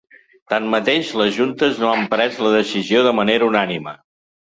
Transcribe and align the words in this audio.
Tanmateix, 0.51 1.09
les 1.21 1.35
juntes 1.35 1.81
no 1.83 1.89
han 1.97 2.07
pres 2.13 2.39
la 2.45 2.53
decisió 2.55 3.05
de 3.09 3.13
manera 3.19 3.47
unànime. 3.51 3.95